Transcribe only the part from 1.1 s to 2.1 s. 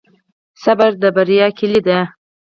بریا کیلي ده.